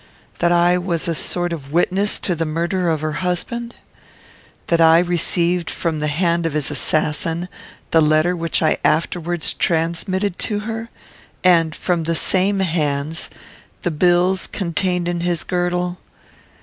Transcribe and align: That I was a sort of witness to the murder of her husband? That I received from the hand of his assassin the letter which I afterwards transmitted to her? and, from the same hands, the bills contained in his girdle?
That 0.39 0.51
I 0.51 0.79
was 0.79 1.07
a 1.07 1.13
sort 1.13 1.53
of 1.53 1.71
witness 1.71 2.17
to 2.21 2.33
the 2.33 2.43
murder 2.43 2.89
of 2.89 3.01
her 3.01 3.11
husband? 3.21 3.75
That 4.65 4.81
I 4.81 4.97
received 4.97 5.69
from 5.69 5.99
the 5.99 6.07
hand 6.07 6.47
of 6.47 6.53
his 6.53 6.71
assassin 6.71 7.47
the 7.91 8.01
letter 8.01 8.35
which 8.35 8.63
I 8.63 8.79
afterwards 8.83 9.53
transmitted 9.53 10.39
to 10.39 10.61
her? 10.61 10.89
and, 11.43 11.75
from 11.75 12.05
the 12.05 12.15
same 12.15 12.61
hands, 12.61 13.29
the 13.83 13.91
bills 13.91 14.47
contained 14.47 15.07
in 15.07 15.19
his 15.19 15.43
girdle? 15.43 15.99